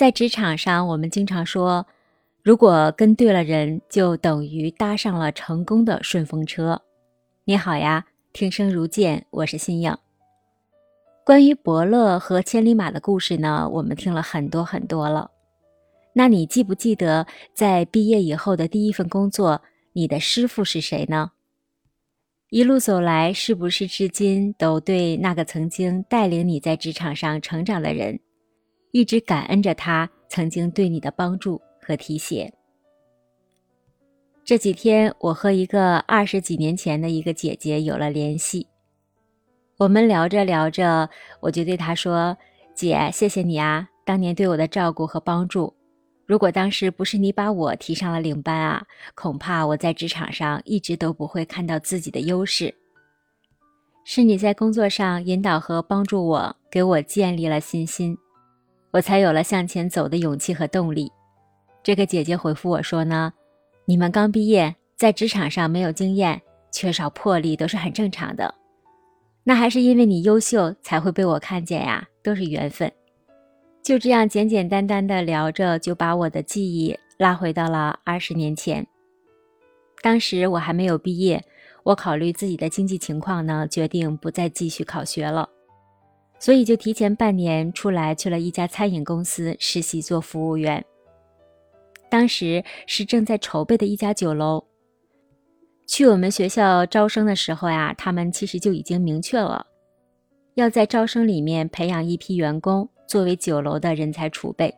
[0.00, 1.86] 在职场上，我们经常说，
[2.42, 6.80] 如果跟对了人，就等于搭上了成功的顺风车。
[7.44, 9.94] 你好呀，听声如见，我是新颖。
[11.22, 15.30] 关于伯乐和千里马的故事呢，我们听了很多很多了。
[16.14, 19.60] 那你记不记得，在毕业以后的第一份工作，
[19.92, 21.32] 你的师傅是谁呢？
[22.48, 28.18] 一路走来，是不是至今都对那个曾经带领你在职场上成长的人？
[28.92, 32.52] 一直感恩着他曾经对你的帮助和提携。
[34.44, 38.66] 这几天，我和一个二十几年前的一个姐姐有了联系。
[39.76, 41.08] 我们聊着聊着，
[41.40, 42.36] 我就对她说
[42.74, 45.72] ：“姐，谢谢你啊，当年对我的照顾和帮助。
[46.26, 52.74] 如果当时不是你把我提上了领班啊，恐怕我在职场上一直都不会看到自己的优势。
[54.04, 58.18] 是你在工作上引导和帮助我，给我建立了信心。”
[58.90, 61.10] 我才有了向前走的勇气和动力。
[61.82, 63.32] 这个姐姐回复我说呢
[63.86, 66.40] ：“你们刚毕业，在职场上没有经验，
[66.72, 68.54] 缺少魄力都是很正常的。
[69.44, 72.90] 那还是因为你优秀才会被我看见呀，都是缘分。”
[73.82, 78.86] 就这样简简单单的聊着，就把我的记忆拉回到了二十年前。
[80.02, 81.42] 当时我还没有毕业，
[81.82, 85.48] 我考虑自己的经济情况呢，决定不再继续考学了。
[86.40, 90.84] 所以就提前半年出来去了一家餐饮公司实习做服务员。
[92.08, 94.64] 当时是正在筹备的一家酒楼。
[95.86, 99.66] 去我们学校招生的时候呀，他们其实就已经明确了，
[100.54, 104.74] 要在招生里面培养一批员工作为酒楼的人才储备。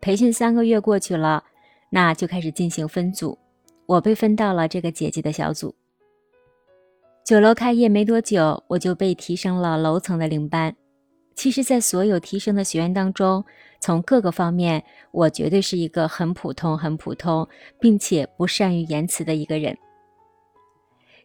[0.00, 1.44] 培训三个月过去了，
[1.90, 3.38] 那就开始进行分组，
[3.86, 5.74] 我被分到了这个姐姐的小组。
[7.24, 10.74] 酒楼开业没多久，我就被提升了楼层的领班。
[11.36, 13.44] 其实，在所有提升的学员当中，
[13.80, 19.76] 从各个方面，我绝对是一个很普通、很普通，并且不善于言辞的一个人。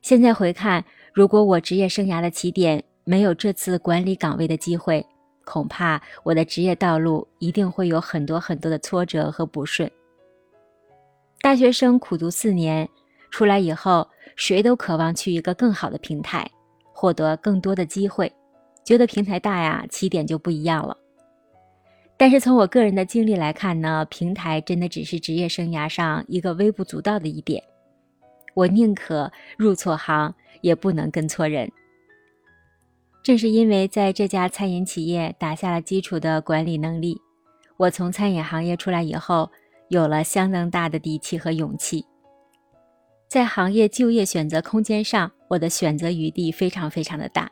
[0.04, 5.04] 现在回看，如果我职业生涯的起点没有这次管理岗位的机会，
[5.46, 9.90] 恐怕我的职业道路一定会有很多很多的挫折和不顺。
[11.42, 12.88] 大学生苦读四年。
[13.30, 16.50] 出来以后，谁都渴望去一个更好的平台，
[16.94, 18.32] 获得更多的机会，
[18.84, 20.98] 觉得平台大呀，起点就不一样了。
[22.20, 27.64] 但是从我个人的经历来看呢，平台真的只是职业生涯上一个微不足道的一点。
[28.56, 31.72] 我宁可入错行，也不能跟错人。
[33.22, 37.22] 正是因为在这家餐饮企业打下了基础的管理能力，
[37.78, 39.52] 我从餐饮行业出来以后，
[39.90, 42.04] 有了相当大的底气和勇气。
[43.28, 47.52] 在行业就业选择空间上，我的选择余地非常非常的大。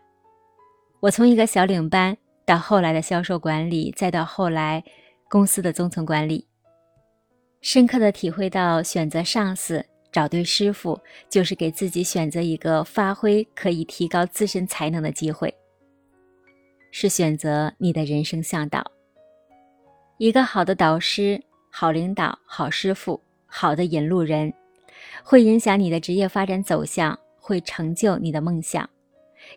[1.02, 4.81] 我从一个小领班到后来的销售管理，再到后来
[5.30, 6.47] 公司的中层管理，
[7.59, 10.97] 深刻的体会到选择上司、找对师傅，
[11.30, 15.53] 就是给自己选择一个发挥可以提高自身才能的机会，
[16.90, 18.81] 是选择你的人生向导。
[20.19, 24.53] 一个好的导师、好领导、好师傅、好的引路人。
[25.28, 28.88] 会影响你的职业发展走向，会成就你的梦想，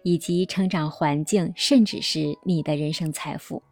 [0.03, 3.63] 以及成长环境，甚至是你的人生财富。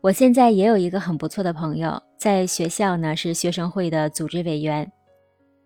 [0.00, 4.88] 我现在也有一个很不错的朋友，在学校呢是学生会的组织委员，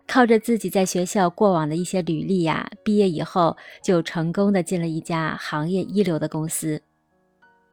[0.07, 6.81] 靠着自己在学校过往的一些履历呀，毕业以后就成功的进了一家行业一流的公司。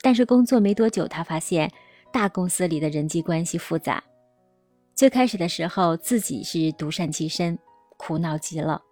[0.03, 1.73] 但是工作没多久，他发现
[2.13, 4.05] 大公司里的人际关系复杂。
[4.97, 7.59] 最开始的时候，自己是独善其身，
[7.99, 8.83] 苦恼极了。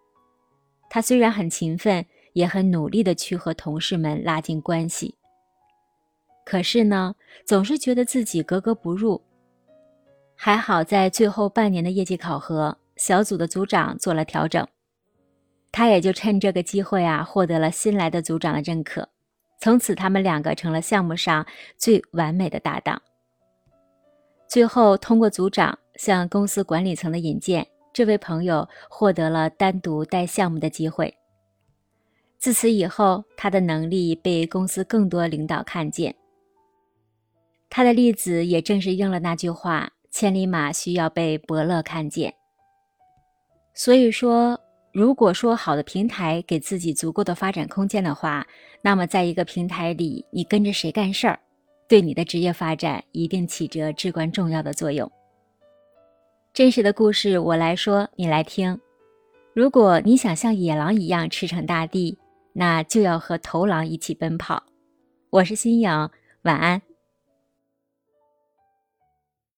[0.91, 2.04] 他虽然很勤奋，
[2.34, 5.16] 也很努力的去和同事们拉近关系，
[6.44, 7.14] 可是呢，
[7.47, 9.22] 总是觉得自己格格不入。
[10.37, 14.69] 还好在最后半年的业绩考核，小组的组长做了调整，
[15.72, 19.09] 他也就趁这个机会啊，获得了新来的组长的认可。
[19.59, 21.47] 从此，他们两个成了项目上
[21.78, 23.00] 最完美的搭档。
[24.46, 25.79] 最后，通过组长。
[25.96, 31.14] 向公司管理层的引荐，这位朋友获得了单独带项目的机会。
[32.38, 36.14] 自此以后，他的能力被公司更多领导看见。
[37.70, 42.35] 他的例子也正是应了那句话：“千里马需要被伯乐看见。”
[43.75, 44.61] 所以说，
[44.93, 48.46] 如果说好的平台给自己足够的发展空间的话，
[48.82, 51.41] 那么在一个平台里，你跟着谁干事儿，
[51.88, 55.11] 对你的职业发展一定起着至关重要的作用。
[56.55, 58.79] 真实的故事，我来说，你来听。
[59.55, 62.17] 如果你想像野狼一样驰骋大地，
[62.53, 64.62] 那就要和头狼一起奔跑。
[65.31, 65.91] 我是新颖，
[66.43, 66.81] 晚安。